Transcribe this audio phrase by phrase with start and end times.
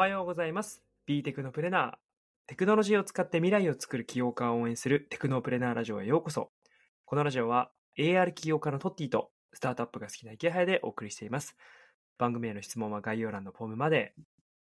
[0.00, 0.82] はようございます。
[1.04, 1.92] B テクノプレナー。
[2.46, 6.50] テクノロジーを使って未来を作る起業家を応援するテクノプレナーラジオへようこそ。
[7.04, 11.54] このラジオは AR 起業家のトッティとスタートアップが好きな池早でお送りしています。
[12.16, 14.14] 番組への質問は概要欄のフォームまで。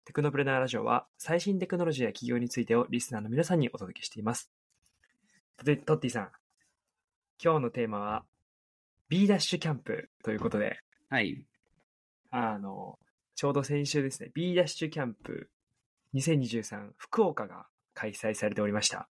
[0.06, 4.52] テクノプレナーラジオは最新テクノロジーや企業についてをリスナーの皆さんにお届けしています。
[5.64, 6.30] でトッティさん、
[7.44, 8.26] 今日のテーマは
[9.10, 10.78] B ダッシュキャンプということで、
[11.10, 11.44] はい。
[12.30, 13.00] あの、
[13.36, 15.50] ちょうど先週ですね、B ダッシュキャンプ
[16.16, 19.10] 2023福岡が開催されておりました。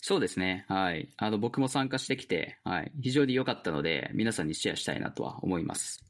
[0.00, 0.64] そうですね。
[0.68, 1.10] はい。
[1.16, 2.92] あの、僕も参加してきて、はい。
[3.02, 6.02] 非常に良かったので、皆さんにシェアしたいなとは思います。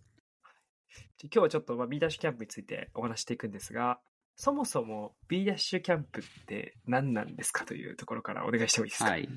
[1.23, 3.99] 今日はちょっとまあ B ダッシュキャンプについてお話していくんですが、
[4.37, 9.11] そもそも B ダッシュキャンプって何なんですかというところからお願いしてもいいですか？
[9.11, 9.29] はい。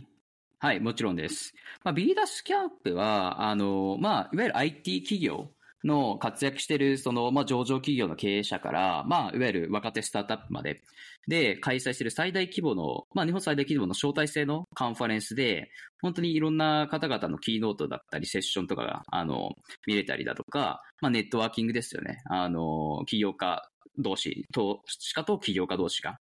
[0.59, 1.55] はい、もちろんです。
[1.83, 5.49] まあ、B ダッシュキャンプは、あの、まあ、いわゆる IT 企業
[5.83, 10.83] の活躍している、その、まあ、上場企業の経営者から、まあ、いわゆる若手スタートアップまで、
[11.27, 15.69] で、開催している最大規模の、まあ、日本最大規模の招待制のカンファレンスで、
[16.01, 19.51] 本当にいろんな方々のキーノートだったり、セッションとかが、あの、
[19.85, 22.21] 見れたりだとか、まあ、ネットワーキングですよね。
[22.25, 23.67] あの、起業家
[23.97, 26.19] 同士、投資家と起業家同士が、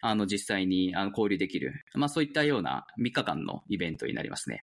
[0.00, 4.64] あの、実際にあの交流できる、まあそういったような3日間のイベントになりますね。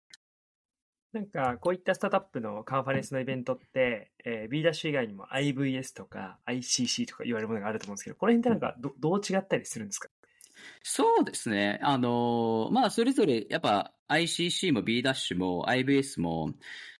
[1.13, 10.09] なんかこういったスタートアップのカンファレンスのイベントって、えー B ダッシュ以外にも IVS とか ICC とか言われるものがあると思うんですけど、この辺ってなんかどどう違ったりするんですか？
[10.83, 11.79] そうですね。
[11.81, 16.51] あの、まあそれぞれ、やっぱ ICC も B ダッシュも IBS も、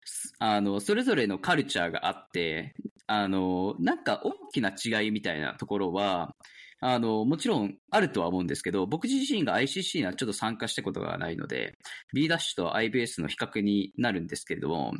[0.06, 2.76] すあの、それぞれのカルチャーがあって、
[3.08, 6.34] あの、なんか大きな違いみたいなところは、
[6.80, 11.78] あの、もちろんあるとは思うんですけど、僕自身が ICC にはちょっと参加したことがないので、
[12.14, 14.94] B ダッシュと IBS の比較になるんですけれども、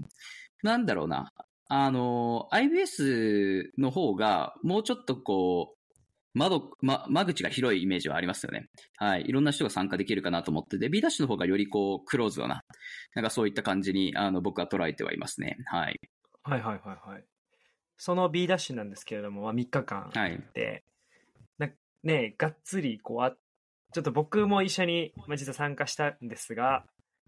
[0.64, 1.32] なんだろうな。
[1.70, 5.78] あの、IBS の方がもうちょっとこう、
[6.34, 8.68] 窓、ま、間口が広いイメージはありますよね。
[8.98, 9.26] はい。
[9.28, 12.62] いろんな人が参加できるかなと思ってて、B ダッシュの方がよりこう、クローズドな、
[13.16, 15.58] なんかそういった感じに、あの、僕は捉えてはいますね。
[15.66, 16.00] はい。
[16.44, 17.24] はいはいはいはい。
[17.98, 20.44] その B ダッシュなんですけれども、まあ、3日間はい。
[22.04, 23.32] ねがっつりこうあ、
[23.94, 26.86] ちょっと僕も一緒に、まあ、実は参加したんですが、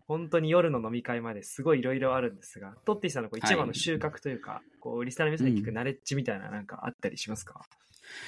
[0.08, 7.62] 本当に夜の飲み会まですごいいろいろあるんですが、トッティさんのこう一番の収穫というか、こうリスナーの皆さんに聞くナレッジみたいななんかあったりしますか、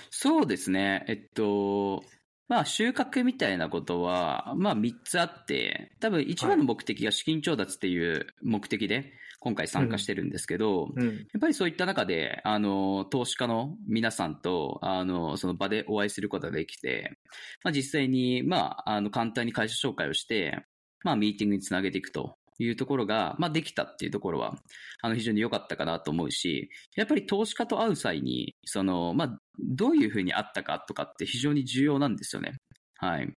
[0.09, 1.03] そうですね。
[1.07, 2.03] えっと、
[2.47, 9.13] まあ、収穫みたいなことは、まあ、3つあって、多分一番の目的が資金調達っていう目的で、
[9.43, 11.07] 今回参加してるんですけど、うん。
[11.07, 17.17] やっぱりそういった中で、あの、投資家の皆さんと、あの、その場でお会いすることができて、
[17.63, 20.63] まあ実際に、まあ、あの、簡単に会社紹介をして、
[21.03, 24.53] まあ、ミーティングにつなげていくというところが、まあ、できたっていうところは、
[25.01, 32.53] あの、非常に良かったかなと思うし、やっぱり投資家と会う際に、その、まあ、どういうふうに会ったかとかって非常に重要なんですよね。
[32.97, 33.33] はい。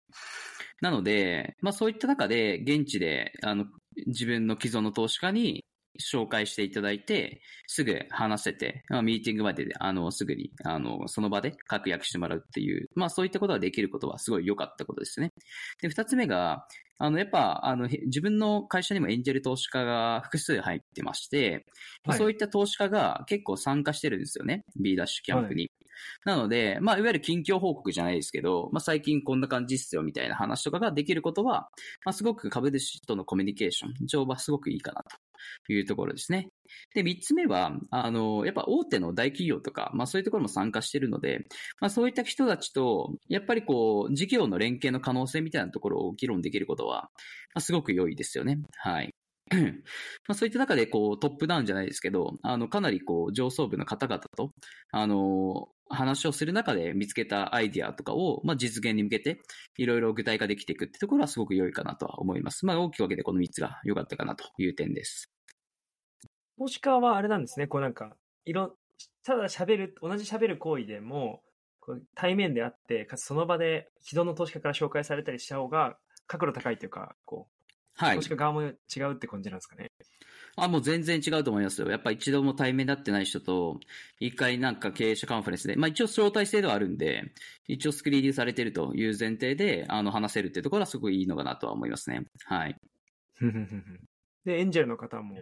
[0.82, 3.64] なので、まあそういった中で、現地で、あの、
[4.06, 5.64] 自分の既存の投資家に
[6.00, 15.32] 紹介していただいて、すぐ話せて、まあミーティングまでで、あの、すぐに、あの、その場で確約してもらうっていう、まあそういったことができることはすごい良かったことですね。
[15.80, 16.66] で、二つ目が、
[16.98, 21.66] あの、やっぱ、あの、へ自分の会社にもエンジェル投資家が複数入ってまして、
[22.04, 24.64] はいそういった投資家が結構参加してるんですよね。
[24.80, 25.70] B ダッシュキャンプに。
[26.24, 31.68] なので、まあ、いわゆる近況報告じゃないですけど、まあ、最近こんな感じっすよみたいな話とかができることは、
[32.04, 35.16] まあ、すごく株主とのコミュニケーション上はすごくいいかなと
[35.68, 36.48] いうところですね。
[36.94, 41.46] で、三つ目は、あの、やっぱ大手の大企業とか、まあそういうところも参加してるので、
[41.80, 47.10] まあそういった人たちと、やっぱりこう、事業の連携の可能性みたいなところを議論できることは、
[47.54, 48.58] まあすごく良いですよね。
[48.76, 49.14] はい。
[50.26, 54.50] まあそういった中で、こう、トップダウンじゃないですけど、あの、かなりこう、上層部の方々と、
[54.90, 59.40] あの、話をする中で見つけたアイディアとかを、まあ、実現に向けて、
[59.76, 62.66] いろいろ具体化できていくってところはすごく良いかなとは思います。
[62.66, 65.33] まあ、大きく分けてこの3つが良かったかなという点です。
[66.64, 68.16] 投資家はあれなんですね、こうなんか、
[68.46, 68.74] いろ、
[69.22, 71.42] ただ喋る、同じ喋る行為でも、
[72.14, 78.22] 対面であって、かつその場で既存の投資家から紹介されたりした方が、角度高いというか、こう、はい投。
[78.22, 79.90] 資家側も違うって感じなんですかね。
[80.56, 81.90] あ、もう全然違うと思いますよ。
[81.90, 83.78] やっぱ一度も対面になってない人と、
[84.20, 87.34] 一回なんか経営者カンファレンスで、まあ一応招待制ではあるんで、
[87.68, 92.24] 一応スクリーニングされてるという前提で、あの、話せるっていうところはすごいいいのかなとは思いますね。
[92.46, 92.76] はい。
[94.46, 95.36] で、エンジェルの方も、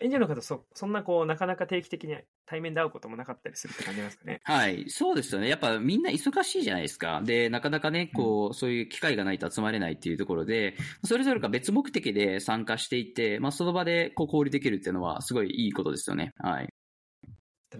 [0.00, 4.40] エンジェルの方そ、そんなこう、なかなか定期的に対面で会うこともなかったりするって感じなんですかね。
[4.44, 4.88] はい。
[4.88, 5.48] そうですよね。
[5.48, 7.20] やっぱみんな忙しいじゃないですか。
[7.22, 16.32] で、なかなかね、こう、そういう機会がないと集まれないっていうところで、それぞれが別目的で参加していって、まあその場でこう交流できるっていうのはすごいいいことですよね。
[16.38, 16.68] はい。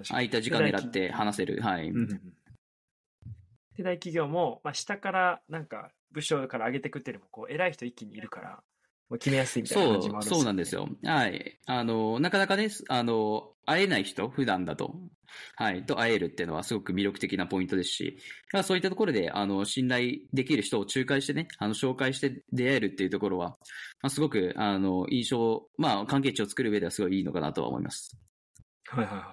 [0.08, 1.60] 空いた時間狙って話せる。
[1.62, 1.88] はい。
[1.88, 2.20] うんうんうん
[3.76, 8.62] 世代企業も、まあ、下からなんか部署から上げていくっていうよりも、こう、偉い人一気にいるから、
[9.18, 10.88] 決めやすいみたいなそう感じもある、そうなんですよ。
[11.04, 11.58] はい。
[11.66, 14.94] あの、なかなかね、あの、会えない人、普段だと、
[15.56, 18.18] はい、と会えるっていうのはすごく魅力的なポイントですし、
[18.52, 23.50] まあ、そういったところで、あの、信頼できる人を仲介してね、あの、紹介して出会えるっていうところは、
[24.02, 28.16] まあ、すごく、あの、印象、まあ、関係値を作る上ではすごいいいのかなとは思います。
[28.88, 29.24] はいはいはい。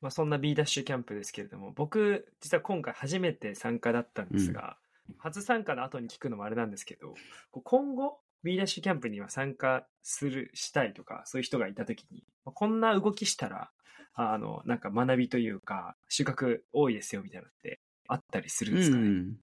[0.00, 4.76] まあ、そんな B ダッシュキャンプですけれども、僕、実は今回初めて参加だったんですが、
[5.18, 7.14] 初参加の後に聞くのもあれなんですけど、
[7.62, 13.70] 今後、B ダッシュキャンプには参加する、したいとか、そういう人がいたときに、こんな動きしたら、
[14.14, 19.14] あの、なんか学びというか、収穫多いですよみたいなのってあったりするんですかね？
[19.16, 19.40] うん。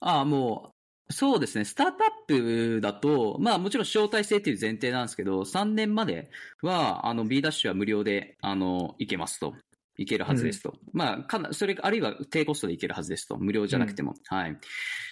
[0.00, 0.74] ああ、も
[1.08, 1.64] う、そうですね。
[1.66, 6.30] スタートアップだと、まあもちろん招待制っていう前提なんですけど、3年まで
[6.62, 9.54] は、あの B ダッシュは無料で、あの、行けますと。
[9.98, 10.74] 行けるはずですと。
[10.92, 13.36] まあ、かな、それ、あるいは低コストで行けるはずですと。
[13.36, 14.14] 無料じゃなくても。
[14.26, 14.56] はい。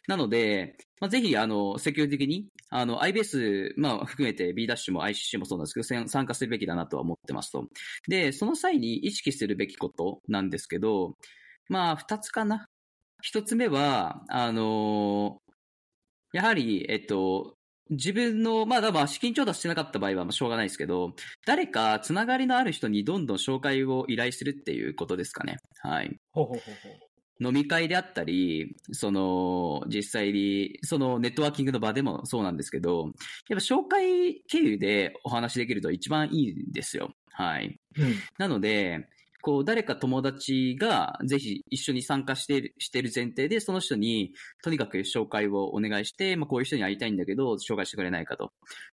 [0.07, 7.67] なので、まあ、ぜひ、あの、積極的に、あの、IBS、まあ、含めて B ダッシュも ICC もそうなんですけど、参加するべきだなとは思ってますと。
[8.09, 11.17] で、その際に意識するべきことなんですけど、
[11.69, 12.69] まあ、二つかな。
[13.23, 15.41] 一つ目は、あの
[16.33, 17.56] やはり、えっと、
[17.91, 21.15] 自分の、まあ、まあ、資金調達してなかった場合は、まあ、しょうがないですけど、
[21.47, 25.59] 誰かつながりのある人にどんどん紹介を依頼するっていうことですかね。
[25.83, 26.19] はい。
[26.33, 27.07] ほうほうほうほう。
[27.39, 33.13] 飲み会であったり、その、実際に、そのネットワーキングの場でもそうなんですけど、
[33.49, 37.13] やっぱ紹介経由でお話できると一番いいんですよ。
[37.33, 37.79] はい。
[37.99, 38.15] うん。
[38.39, 39.07] なので、
[39.47, 48.51] こう、誰か友達がぜひ一緒に参加してる、してる前提で、その人に、とにかく紹介をお願いして、まあ、こういう人に会いたいんだけど、紹介してくれないかと。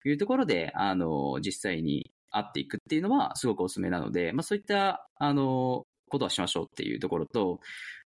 [0.05, 7.59] いうところで、あの、実際に会っていくっていうのはすごくおすすめなので、まあ、そういった、あの、ことはしましょうっていうところと、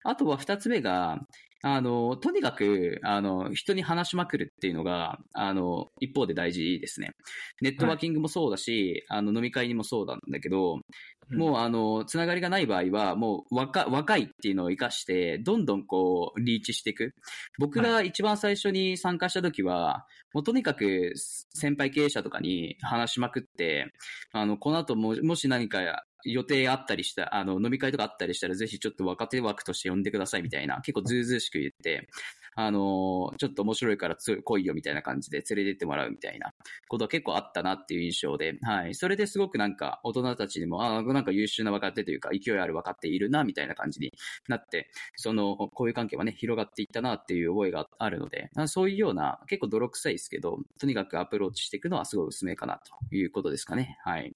[0.02, 1.20] あとは二つ目が、
[1.64, 7.12] あの、とにかく、あの、人に話しまくるっていうのが、あの、一方で大事ですね。
[7.60, 10.80] ネットワーキングもそうだし、あの、飲み会にもそうなんだけど、
[11.30, 17.14] もう、あの、つながりがない場合は、もう若、若いっていうのを活かして、どんどんこう、リーチしていく。
[17.60, 20.04] 僕が一番最初に参加した時は、
[20.34, 23.92] もうとにかく、先輩経営者とかに話しまくって、
[24.32, 32.08] あの、この後も、もし何か予定あったりした、あの、飲み会とかあったりしたら、ぜひちょっと若手枠として呼んでくださいみたいな、結構ずうずうしく言って、
[32.54, 36.52] あの、ちょっと面白いから来いよみたいな感じで連れてってもらうみたいな
[36.88, 38.94] ことは結構あったなっていう印象で、はい。
[38.94, 44.12] それですごくなんか大人たちにも、ああなんか優秀な若手というか勢いある若手いるなみたいな感じに
[44.48, 52.80] なって、その、こういう関係はね、広がっていったなっていう覚えがあるので、そういうような結構泥臭いですけど、とにかくアプローチしていくのはすごいおすすめかな
[53.10, 53.98] ということですかね。
[54.04, 54.34] はい。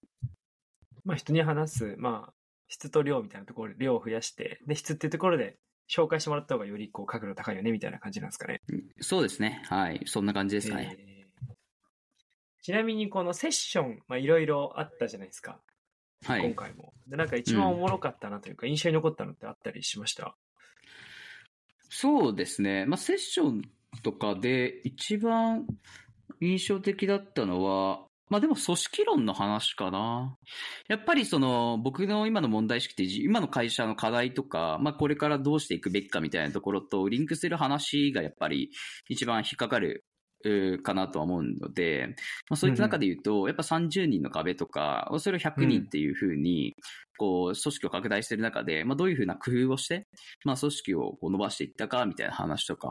[1.06, 2.32] まあ、人に話す、まあ、
[2.68, 5.56] 質と量みたいなところで量を増やして、で、質っていうところで
[5.88, 8.60] 紹介してもらった方がよりこう角度高いよねみたいな感じなんですかね。
[9.00, 9.62] そうですね。
[9.70, 10.02] はい。
[10.04, 10.96] そんな感じですかね。
[10.98, 11.16] えー
[12.62, 15.60] ちなみにこのセッション、まあ、いろいろあったじゃないですか。
[16.24, 16.42] はい。
[16.42, 16.92] 今回も。
[17.06, 20.34] で、なんか一番おもろかったなというか、印象に残ったのってあったりしました？
[21.88, 22.84] そうですね。
[22.86, 23.62] まあ、セッション
[24.02, 25.68] とかで一番
[26.40, 30.36] 印象的だったのは、まあでも組織論の話かな。
[30.88, 38.70] やっぱりその僕の今の問題意識って今の会社の課題とか、まあこれからどうしていくべきかみたいなところとリンクする話がやっぱり
[39.08, 40.04] 一番引っかかる
[40.82, 42.14] かなとは思うので、
[42.48, 46.74] まあ、そういった中で言うと、やっぱ30人の壁とか、それを100人っていうふうに、
[47.18, 50.06] こう、組織を拡大している中で、まあ、どういうふうな工夫をして、
[50.44, 52.88] まあ、組織をこう伸ばしていったか、みたいな話とか、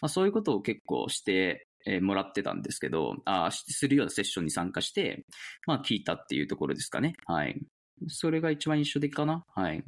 [0.00, 5.24] まあ、そういうことを結構して、えーもらってたんですけど、あするようなセッションに参加して、
[5.66, 7.14] まあ、聞いたっていうところですかね。
[7.26, 7.60] はい。
[8.08, 9.44] それが一番印象的かな。
[9.54, 9.84] はい。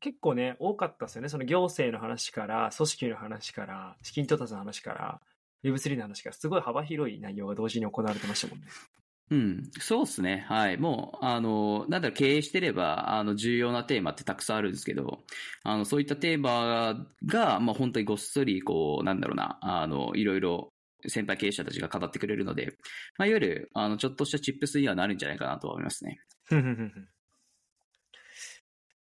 [0.00, 1.28] 結構ね、多かったですよね。
[1.28, 5.20] その行政の話から、組織の話から、資金調達の話から、
[5.62, 8.66] Web3 の話から、すごい幅広い内容が同時に行われてましたもんね。
[9.30, 10.44] うん、そうですね。
[10.46, 10.76] はい。
[10.76, 15.24] もう、あの、なんだろう、経営してれば、あの、重要なテーマってたくさんあるんですけど、
[15.62, 20.72] あの、そういったテーマが、まあ、本当にごっそり、こう、なんだろうな、あの、いろいろ、
[21.08, 22.76] 先輩経営者たちが語ってくれるので、
[23.16, 26.20] まあ、いわゆる、あの、ちょっとしたチップスにはなるんじゃないかなと思いますね。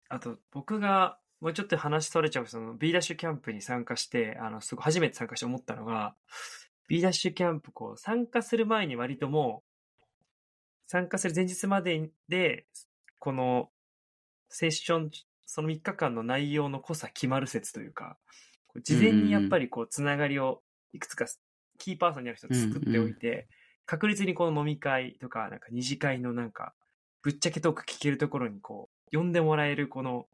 [0.09, 6.15] あと、僕が、もうちょっと話それちゃう、その B ダッシュキャンプに参加して、あの、すごい初めて参加して思ったのが、
[6.87, 9.70] B ダッシュキャンプ、こう、参加する前に割ともう、
[10.91, 12.65] 参加する前日までで、
[13.17, 13.69] この、
[14.49, 15.11] セッション、
[15.45, 18.17] その3日間の内容の濃さ決まる説というか、
[18.83, 21.27] 事前にやっぱりこう、つながりを、いくつか、
[21.77, 23.47] キーパーソンにある人を作っておいて、
[23.85, 26.73] 確実にこの飲み会とか、なんか二次会のなんか、
[27.21, 30.27] ぶっちゃけトーク聞けるところにこう、呼んでもらえるこの、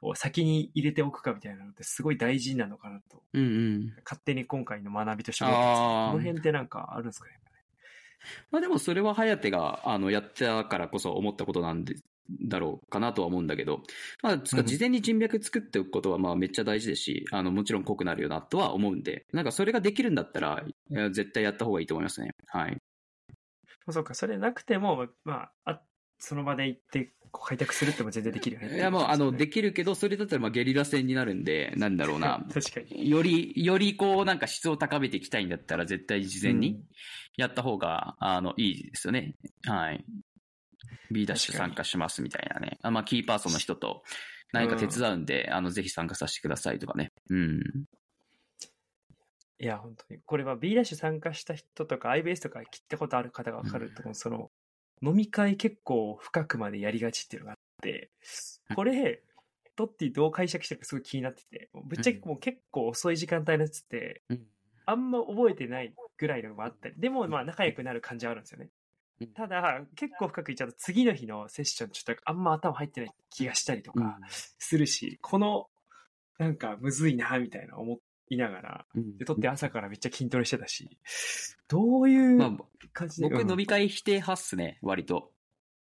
[0.00, 3.96] を先に入れておくかみたいなのってすごい大事なのかなと、うんうん。
[4.04, 5.56] 勝手に今回の学びとして思す。
[5.56, 7.40] この辺ってなんかあるんですかね？
[8.50, 11.96] まあでもそれは颯が、あの、やったからこそ思ったことなんで、
[12.42, 13.82] だろうかなとは思うんだけど、
[14.22, 20.64] まあ、事前に人脈作っておくことはまあめっちゃ大事ですし、あの、もちろん濃くなるよなとは思うんで、なんかそれができるんだったら、
[21.10, 22.30] 絶対やった方がいいと思いますね。
[22.46, 22.78] はい。
[23.90, 25.80] そうか、それなくても、まあ、あ
[26.18, 32.46] その場で行って開拓するっても全然できるよねいやもう、あの、でききるけど、それだったらまあゲリラ戦になるんで、なんだろうな。
[32.52, 33.10] 確かに。
[33.10, 36.80] より、よりこう、なんか質を高めていきたいんだったら、絶対事前に
[37.36, 39.34] やった方が、あの、いいですよね。
[39.66, 40.04] はい。
[41.10, 42.78] B ダッシュ参加しますみたいなね。
[42.82, 44.02] あまあ、キーパーソンの人と
[44.52, 47.12] 何か手伝うんで、あの、ぜひ参加させてくださいとかね。
[47.30, 47.60] うん。
[49.58, 50.20] いや、本当に。
[50.24, 54.14] これは B ダッシュ参加した人とか IBS とか聞いたことある方がわかると思う。
[54.14, 54.50] その、
[55.02, 58.10] 飲み会結構深くまでやりがちっていうのがあって、
[58.74, 59.22] これ、
[59.76, 64.46] トッティどう解釈してるかすごい気になってて、ぶっちゃけもう結構遅い時間帯のやつって、うん
[64.86, 68.70] あんま覚えてないぐらいのがあったり、でもまあ仲良くなる感じはあるんですよね。
[69.20, 69.32] うん。
[69.34, 74.18] ただ、結構深くいっちゃうと次の日のセッションちょっとあんま頭入ってない気がしたりとか
[74.58, 75.66] するし、この、
[76.38, 77.98] なんかむずいな、みたいな思
[78.30, 79.18] いながら、うん。
[79.18, 80.98] で、とって朝からめっちゃ筋トレしてたし、
[81.68, 82.50] どういうまあ、
[82.92, 83.50] 感じで、僕うん。
[83.50, 85.33] 飲み会否定派っすね、割と。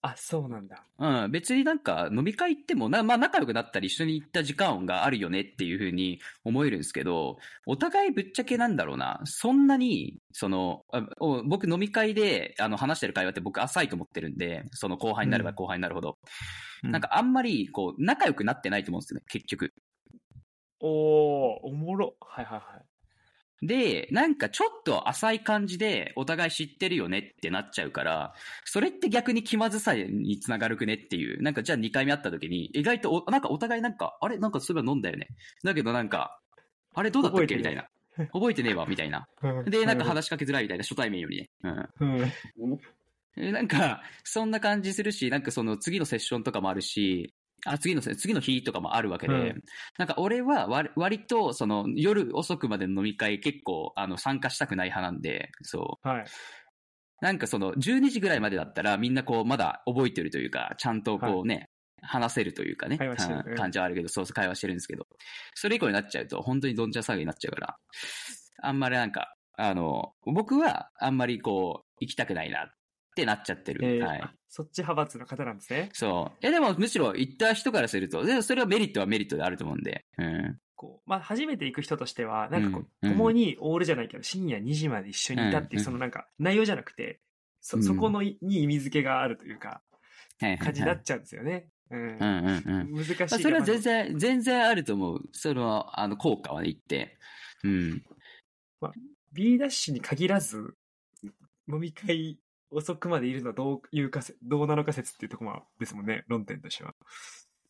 [0.05, 0.83] あ、そうなんだ。
[0.99, 10.83] うん、別になんか飲み会行ってもな、まあ仲良くなったり一緒に行った時間があるよねっていうふうに思えるんですけど、お互いぶっちゃけなんだろうな、そんなに、その、
[11.45, 16.17] 僕飲み会であの話してる会話って僕浅いと思ってるんで、その後輩になればうん後輩になるほど。
[16.81, 19.73] ななん、かあんまりこう仲良くなってないと思うんですよね、結局。
[20.81, 22.17] おー、おもろ。
[22.19, 22.92] はいはいはい。
[23.61, 28.33] で、なんかちょっと浅い感じでお互い知ってるよねってなっちゃうから、
[28.65, 31.41] それって逆に気まずさにつながるくねっていう。
[31.41, 34.37] なんかじゃあ2回目会った時に、意外とお、なんかお互いなんか、あれ？
[34.37, 35.27] なんかそういえば飲んだよね。
[35.63, 36.39] だけどなんか、
[36.93, 37.55] あれどうだったっけ？
[37.55, 37.87] みたいな。
[38.31, 39.27] 覚えてねえわ、みたいな。
[39.65, 41.49] で、なんか話しかけづらいみたいな、初対面よりね。
[41.63, 42.19] うん。
[42.19, 42.79] うん、
[43.37, 47.33] えなんか、そんな感じするし、なんかその次のセッションとかもあるし、
[47.65, 49.63] あ、次のせ、次の日とかもあるわけで、うん
[49.97, 56.07] なんか俺は割割と、その夜遅くまでの飲み会結構、あの、参加したくない派なんで、そう。
[56.07, 56.25] はい。
[57.21, 61.69] なんかその、12時ぐらいまでだったらみんなこう、まだ覚えてるというか、ちゃんとこうね、
[62.01, 62.97] 話せるというかね、
[63.55, 65.07] 感じはあるけど、そうそう会話してるんですけど、
[65.55, 67.77] それ以降になっちゃうと、本当にどんちゃん騒ぎになっちゃうから、
[68.61, 72.67] あんまりなんか、あの、僕はあんまりこう、行きたくないなっ
[73.13, 73.85] てなっちゃってる。
[73.85, 74.21] えーはい。
[74.21, 75.89] あそっち派閥の方なんですね。
[75.93, 76.37] そう。
[76.45, 80.05] え、でもむしろ行った人からすると、でもそれはメリットはメリットであると思うんで。
[80.19, 80.59] うん。
[80.75, 87.19] こう、まあ、初めて行く人としては、なんかこう、うんうん共にオールじゃないけど、深夜2時まで一緒にいたっていう、うんそのなんか、内容じゃなくて、
[87.61, 89.81] そ、うんそこのいに意味付けがあるというか、
[90.39, 91.67] 感じになっちゃうんですよね。
[91.89, 91.99] うん。
[91.99, 92.93] うんうんうん。
[92.95, 95.21] 難しいまあ、それは全然、全然あると思う。
[95.31, 97.17] その、あの、効果はね、言って。
[97.63, 98.03] うん。
[99.31, 100.75] B ダッシュに限らず、
[101.67, 102.37] 飲み会
[102.73, 106.93] 遅くまでいるのはどういうかせ、どうなのか説っていうところもですもんね、論点としては。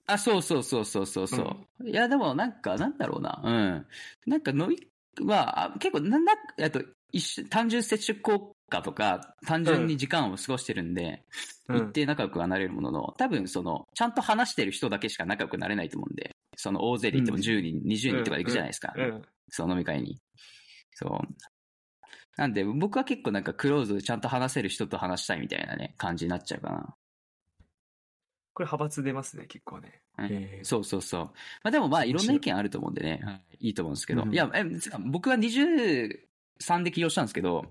[0.05, 1.89] あ、そうそうそうそうそうそう。
[1.89, 3.41] いや、でもなんか、なんだろうな。
[3.43, 3.85] うん。
[4.25, 4.77] なんか飲み、
[5.25, 6.81] まあ、あ結構、なんだ、えっと、
[7.11, 18.93] 一緒単純接触効果とか、単純に時間を過ごしてるんで、うん一定仲良くはなれるものの、多分その、ちゃんと話してる人だけしか仲良くなれないと思うんで、その大勢で行ってもうん10人、20人とか行くじゃないですか。
[18.97, 19.21] うん。
[19.49, 20.19] その飲み会に。
[20.91, 21.52] そう。
[22.37, 26.95] なんで、僕は結構なんかクローズでちゃんと話せる人と話したいみたいなね、感じになっちゃうかな。
[28.53, 30.01] これ派閥出ますね、結構ね。
[30.17, 31.21] うんへーそうそうそう。
[31.21, 31.31] ま
[31.69, 34.23] あでもまあいろんな意見あると思うんでね、はいいいと思うんですけど。
[34.23, 34.63] うんいや、え
[35.05, 37.65] 僕は23で起業したんですけど、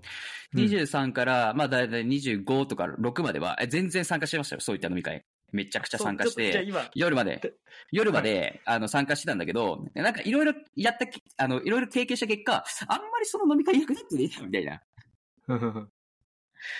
[0.53, 5.23] うん23からまあだいたい25とか6まではえ全然参加してましたよ、そういった飲み会。
[5.53, 7.53] めちゃくちゃ参加して、今、夜までで、
[7.91, 15.89] 夜まで、あの、参加してたんだけど、なんかいろいろやったき、あの、いろいろ経験した結果、あんまりその飲み会役立ってねえな、みたいな。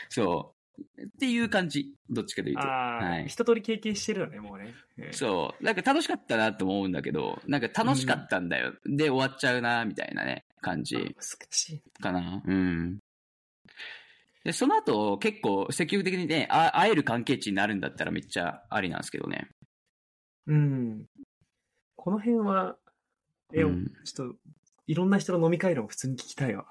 [0.10, 0.82] そう。
[0.82, 1.94] っていう感じ。
[2.10, 2.68] どっちかというと。
[2.68, 3.28] はい。
[3.28, 4.74] 一通り経験してるのね、もうね。
[4.98, 5.64] えーそう。
[5.64, 8.74] なんか楽しかったなと思うんだけど、なんか楽しかったんだよ。
[8.86, 11.14] で、終わっちゃうな、みたいなね、感じあ難
[11.52, 12.02] しい。
[12.02, 12.42] かな。
[12.44, 13.00] うん。
[14.44, 19.50] で、その後、結構積極的にね、あ会える関係値になるんだったらめっちゃありなんですけどね。
[20.48, 21.06] うん。
[21.96, 22.76] この辺は、
[23.54, 24.36] え、うんちょっと、
[24.88, 26.66] いろんな人の飲み会論を普通に聞きたいわ。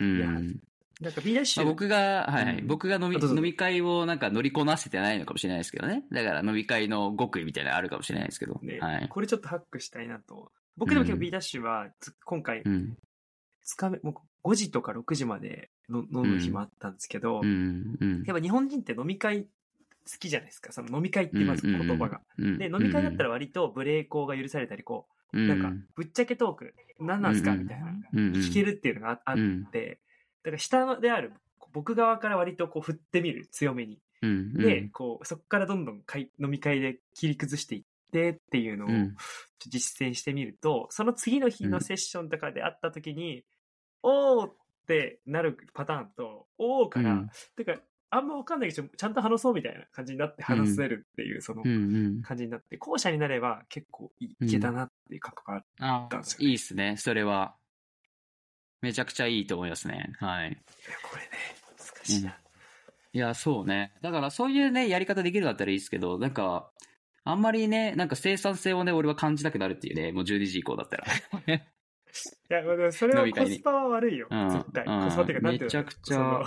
[0.00, 0.60] いやうん。
[1.00, 2.58] なんか B ダッシュ、まあ、僕が、はいはい。
[2.58, 6.04] うん僕が飲み飲み会をなんか乗りこなせてないのかもしれないですけどね。
[6.12, 8.60] だから飲み会の極意みたいなのあるかもしれないですけど。
[8.62, 9.08] ね、はい。
[9.08, 10.52] これちょっとハックしたいなと。
[10.76, 12.96] 僕でも結構うん B ダッシュは、つ今回、うん。
[13.66, 17.42] 2日目、もう5時とか6時までの飲む日もあったんですけど。
[18.26, 19.48] やっぱ日本人って飲み会好
[20.18, 20.72] きじゃないですか。
[20.72, 22.20] その飲み会ってまず言葉が。
[22.38, 22.58] うん。
[22.58, 27.54] で、飲み会だったら割とブレーコーが許されたり、こう、なんか、ぶっちゃけトーク、何なんすか？
[27.54, 27.92] みたいな。
[28.12, 29.36] 聞けるっていうのがああっ
[29.70, 30.00] て、
[30.42, 31.32] だから下である
[31.72, 34.00] 僕側から割とこう振ってみる、強めに。
[34.22, 34.54] うん。
[34.54, 39.16] で、こう、そこからどんどん会飲み会で切り崩していってっていうのをうん、
[39.68, 43.44] 実践してみると、その次の日のセッションとかで会った時に、
[44.02, 44.54] おーっ
[44.86, 47.80] てなるパターンと、おーから、うんてか、
[48.12, 52.22] あんまわかんないけど、ちゃんと話そうみたいな感じになって話せるっていう、そのうんうん。
[52.22, 55.64] 感じになって、後者になれば結構いいけたなっていう感覚がある。
[55.78, 57.54] あたんですよねいいっすね、それは。
[58.82, 60.12] めちゃくちゃいいと思いますね。
[60.18, 60.48] はい。
[60.48, 60.58] いや
[61.08, 61.28] これね、
[61.78, 62.36] 難しいな。
[63.12, 63.92] いや、そうね。
[64.02, 66.70] だからそういうね、やり方できるんだったらいいですけど、なんか、
[67.24, 71.06] あんまりね、なんか生産性をね、俺は感じたくなるっていうね、もう12時以降だったら。
[72.50, 74.84] いや、まあそれはコスパは悪いよ、うん絶対。
[74.84, 75.70] うんコスパっていうか、なんていうの？
[75.70, 76.44] めちゃくちゃ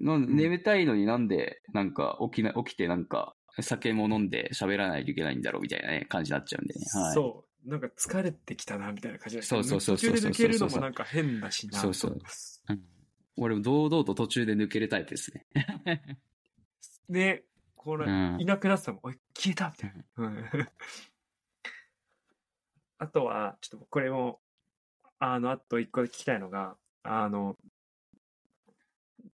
[0.00, 6.80] その眠たいのになんで、なんか起きな、起きてなんか、酒も飲んで喋らないといけないんだろうみたいなね、感じになっちゃうんでね。
[6.94, 7.14] はい。
[7.14, 7.68] そう。
[7.68, 9.42] なんか疲れてきたな、みたいな感じで。
[9.42, 11.78] そうそうそうそう途中で抜けるのもなんか変だしな。
[11.78, 12.12] そうそう
[12.68, 12.82] うん
[13.40, 15.46] 俺も堂々と途中で抜けるタイプですね。
[17.08, 17.44] ね、
[17.76, 19.00] これ、うんいなくなってたもん。
[19.04, 20.04] おい、消えたみたいな。
[20.16, 20.44] うん
[23.00, 24.40] あとは、ちょっとこれも、
[25.18, 27.56] あの、あと一個聞きたいのが、あの、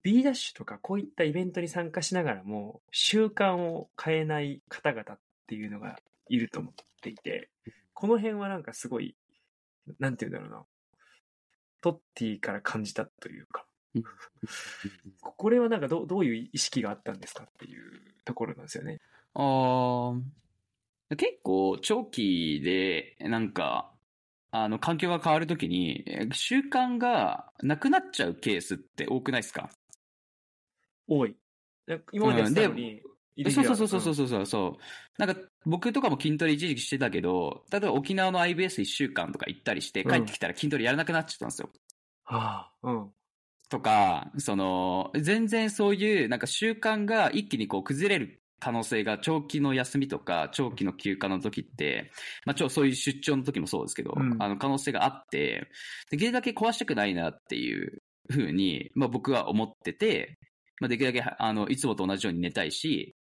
[0.02, 5.98] B ダッシュとかこういったイベントに参加しながらも習慣を変えない方々っていうのが
[6.28, 7.50] いると思っていて、
[7.94, 9.16] この辺はなんかすごい、
[9.98, 10.66] なんて言うんだろうな。
[11.80, 13.66] トッティから感じたというか、
[15.20, 19.00] これはなんかどどういう意識があったんですかっていうところなんですよね。
[19.34, 20.20] あー
[21.16, 23.92] 結構長期で、なんか、
[24.54, 29.70] あの、環境が変わるときに、え習慣がなくなっちゃうケースって多くないですか？
[31.08, 31.36] 多い。
[32.12, 33.02] 今までやってたのに、
[33.34, 34.82] イレギュラーそうそうそうそうそうそうそう。
[35.18, 41.70] なんか、僕とかも筋トレ一時期してたけど、例えば沖縄の IBS1 週間とか行ったりして、うん帰ってきたら筋トレやらなくなっちゃったんですよ。
[42.24, 43.12] はあ、うん。
[43.70, 52.12] とか、その、全然そういう、なんか習慣が一気にこう崩れる可能性が長期の休みとか、長期の休暇の時って、
[52.46, 55.66] まあ、ちょそういう出張の時もそうですけど、うんあの、可能性があって、
[56.12, 60.38] できるだけ壊したくないなっていうふうに、まあ僕は思ってて、
[60.80, 63.16] まあできるだけ、あの、いつもと同じように寝たいし、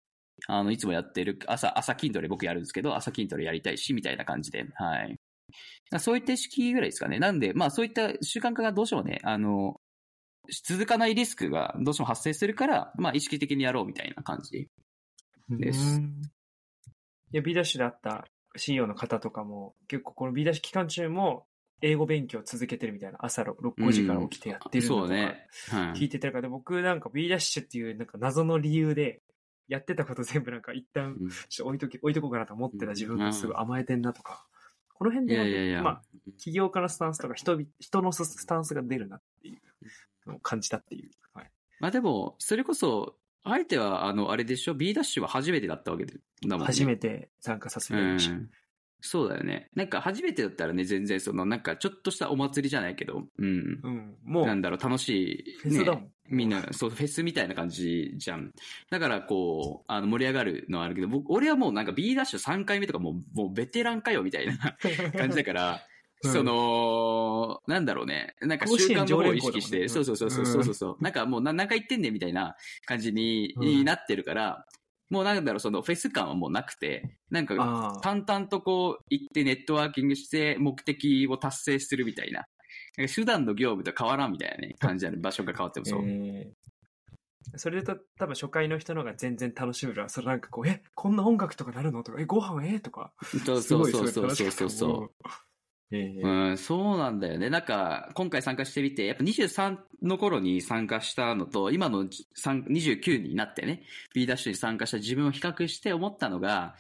[0.46, 5.20] あの、いつもやってる、朝、朝筋トレ僕やるんですけど、朝筋トレやりたいし、みたいな感じで、はい。
[5.98, 7.18] そういった意識ぐらいですかね。
[7.18, 9.82] なんで、まあそういった習慣化がどうしてもね、あの、
[10.68, 14.70] 続かないリスクがどうしても発生するから、まあ意識的にやろうみたいな感じ。
[15.50, 16.22] ですうん
[17.34, 18.26] いや、B ダッシュであった
[18.58, 21.46] CEO の方とかも、結構この B ダッシュ期間中も、
[21.84, 25.48] 英語勉強を続けてるみたいな、朝6 5時から起きてやってるのとかそうね。
[25.70, 29.22] はい聞いててるから、で僕なんか B ダッシュっていうなんか謎の理由で、
[29.68, 31.18] やってたこと全部なんか一旦ょっ
[31.58, 34.46] と置いとき、置いとこうかなと思ってた自分がすごい甘えてんなとか、
[34.94, 35.82] この辺で。
[35.82, 36.02] まあ、
[36.38, 41.10] 起業家のスタンスとか人々、人のスタンスが出るなっていうのを感じたっていう。
[41.34, 41.52] はい。
[41.80, 46.14] まあでも、それこそ、あえては、あの、あれでしょ ?B ダッシュは初めてだったわけだ
[46.50, 46.66] もんね。
[46.66, 47.94] 初めて参加させて。
[47.96, 48.50] うん
[49.04, 49.68] そうだよね。
[49.76, 53.80] なんか初めてだったらね、全然その、なんかちょっとしたお祭りじゃないけど、うん。
[53.82, 54.16] うん。
[54.24, 55.70] もう、なんだろう、楽しい、ね。
[55.70, 56.12] フェスだもん。
[56.30, 58.52] みんな、そう、フェスみたいな感じじゃん。
[58.92, 64.78] だから、こう、あの、盛り上がるのはあるけど、僕、俺はもうなんか B ダッシュ3回目とかもう、もうベテランかよ、みたいな
[65.18, 65.80] 感じだから、うん
[66.24, 68.36] その、なんだろうね。
[68.42, 71.04] なんか習慣の方を意識して、そうそうそうそうそうそう。
[71.04, 72.56] なんかもうな何回言ってんねんみたいな
[72.86, 74.66] 感じに、うんになってるから、
[75.10, 78.00] もうなんだろう、そのフェス感はもうなくて、なんかああ。
[78.02, 82.46] 淡々とこう行ってネットワーキングして目的を達成するみたいな。
[82.98, 85.20] なんか手段の業務と変わらんみたいなね、感じなの。
[85.20, 86.02] 場所が変わってもそう。
[86.04, 86.72] えー
[87.58, 90.10] それと多分初回の人の方が全然楽しめるわ。
[90.10, 93.12] それなんかこう、え、こんな音楽とかなるのとか、え、ご飯えとか。
[93.46, 95.04] そうそうそうそうそうそうそう。
[95.04, 95.10] う。
[96.24, 97.50] うん、そうなんだよね。
[97.50, 106.76] なんか、今回参加してみて、やっぱ23の頃に参加したのと、今の29になってね、B ダッシュに参加した自分を比較して思ったのが、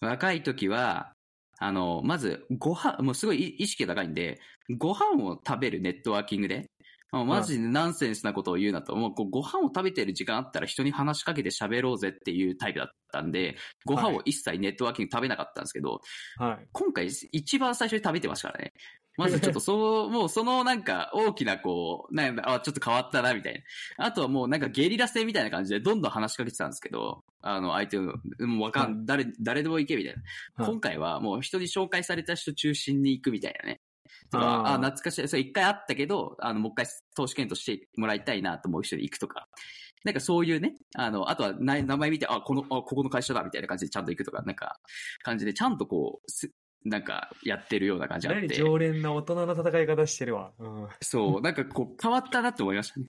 [0.00, 1.12] 若い時は、
[1.58, 4.40] あの、まず、ご飯、もうすごい意識が高いんで、
[4.78, 6.70] ご飯を食べるネットワーキングで、
[7.12, 16.00] もうマジでナンセンスなことを言うなと、もうご飯を食べてる時間あったら人に話しかけて喋ろうぜっていうタイプだったんで、ご飯を一切ネットワーキング食べなかったんですけど、
[16.38, 16.66] はい。
[16.72, 18.72] 今回一番最初に食べてましたからね。
[19.18, 23.62] まずちょっとそう、もうそのなんか大きなこう、なんだ、あ、ちょっと変わったなみたい
[23.98, 24.06] な。
[24.06, 30.22] あとはもうなんかゲリラ戦みたいな感じでどんどん話しかけてたんですけど、あの相手の、もうわかん、誰、誰でも行けみたいな。
[30.64, 33.82] はい今回はもう人に紹介された人中心に行くみたいなね。
[34.30, 35.28] とか、あーあ懐かしい。
[35.28, 39.48] それ一回あったけど、あの、もう一回投資検討してもらいたいなと思う人に行くとか。
[40.04, 44.80] なんかそういうね、あの、あとはな名前見て、あ、この、あ、ここの会社だ、みたいな感じでちゃんと行くとか、なんか、
[45.22, 46.50] 感じで、ちゃんとこう、す
[46.84, 48.48] なんか、やってるような感じがあって。
[48.48, 50.52] 何常連な大人の戦い方してるわ。
[50.58, 50.82] うん。
[50.82, 50.88] うん。
[51.00, 53.06] そう、なんかこう、変わったなって思いましたね。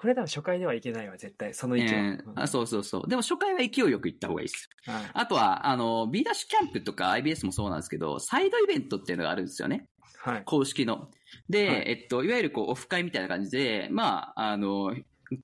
[0.00, 1.52] これ多分初回ではいけないわ、絶対。
[1.52, 1.92] その意見は。
[1.92, 3.08] えーあそうそうそう。
[3.08, 4.70] でも初回は勢いよく行った方がいいです。
[4.88, 9.88] うんはいあとは、あの、B ダッシュキャンプとか IBS もそうなんですけど、サイドイベントっていうのがあるんですよね。
[10.22, 10.42] はい。
[10.46, 11.10] 公式の。
[11.50, 14.96] で、はいえっと、いわゆるこう、オフ会みたいな感じで、まあ、あの、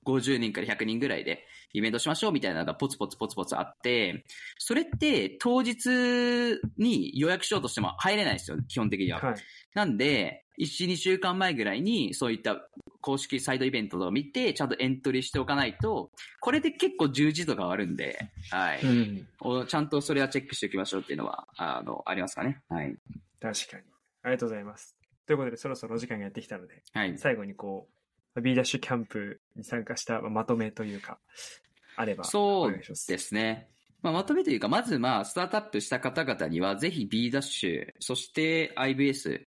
[0.05, 4.25] 50人から100人ぐらいでイベントしましょうみたいなのがポツポツポツポツあって、
[4.57, 9.19] それって当日に予約しようとしても入れないんですよ、基本的には。
[9.19, 9.35] はい。
[9.73, 12.57] なんで、1、2週間前ぐらいにそういった
[13.07, 18.19] 公式サイドイベントとかを見て、ちゃんとエントリーしておかないと、これで結構充実度が変わるんで、
[18.51, 18.81] はい。
[18.83, 19.27] うん。
[19.39, 22.61] おちゃんとそれはチェックしておきましょうっていうのは、あの、ありますかね。
[22.67, 22.97] はい。
[23.39, 23.83] 確かに。
[24.23, 24.97] ありがとうございます。
[25.25, 27.17] ということで、そろそろお時間がやってきたので、はい。
[27.17, 27.87] 最後にこ
[28.35, 31.17] う、B ダッシュキャンプに参加したまとめというか、
[31.95, 32.73] あれば、そう。
[32.73, 33.69] ですね。
[34.01, 39.45] まあ、まとめというか、まずまあ、スタートアップした方々には、ぜひ B ダッシュ、そして IBS、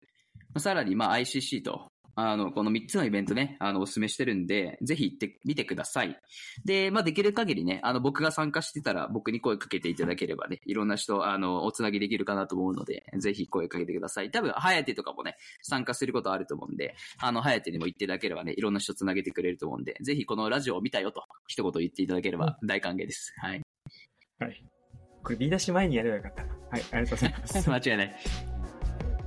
[0.53, 6.19] まあさらにまあ ICC と、あの、この3つのイベントね、あの、お勧めしてるんで、ぜひ行ってみてください。
[6.65, 14.31] で、まあ、できる限りね、あの、僕が参加してたら、僕に声かけていただければね、いろんな人、あの、おつなぎできるかなと思うので、ぜひ声かけてください。
[14.31, 23.31] 多分、ハヤテとかもね、参加することあると思うんで、あの、ハヤテにも言っていただければね、いろんな人つなげてくれると思うんで、ぜひこのラジオを見たよと、一言言っていただければ大歓迎です。
[23.37, 23.61] はい。
[24.39, 24.65] はい。
[25.23, 26.49] これッシュ前にやればよかったな。
[26.71, 27.69] はい、ありがとうございます。
[27.69, 28.56] 間違いない。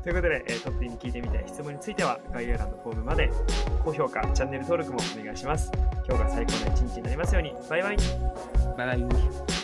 [0.03, 3.31] ということで、えートップに聞いてみたい質問については、概要欄のフォームまで、
[3.85, 5.71] 高評価、チャンネル登録もお願いします。
[6.09, 7.55] 今日が最高の一日になりますように。
[7.69, 7.97] バイバイ。
[8.77, 9.60] バイバイ。